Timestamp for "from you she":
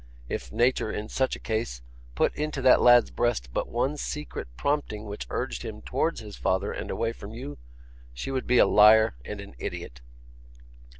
7.13-8.31